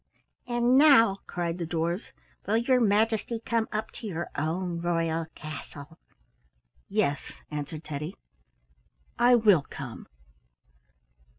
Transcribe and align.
"And 0.47 0.79
now," 0.79 1.19
cried 1.27 1.59
the 1.59 1.67
dwarfs, 1.67 2.05
"will 2.47 2.57
your 2.57 2.79
Majesty 2.81 3.39
come 3.39 3.67
up 3.71 3.91
to 3.91 4.07
your 4.07 4.29
own 4.35 4.81
royal 4.81 5.27
castle?" 5.35 5.99
"Yes," 6.89 7.31
answered 7.51 7.83
Teddy, 7.83 8.15
"I 9.19 9.35
will 9.35 9.61
come." 9.69 10.07